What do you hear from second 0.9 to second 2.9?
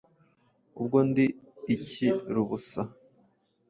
ndi iki rubusa